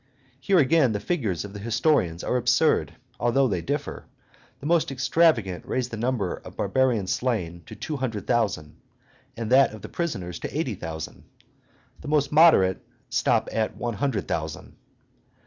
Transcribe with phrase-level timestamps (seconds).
[0.39, 4.05] Here again the figures of the historians are absurd, although they differ;
[4.59, 8.77] the most extravagant raise the number of barbarians slain to two hundred thousand,
[9.37, 11.25] and that of the prisoners to eighty thousand;
[12.01, 14.75] the most moderate stop at one hundred thousand.